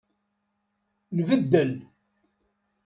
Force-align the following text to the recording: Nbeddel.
Nbeddel. 1.17 1.71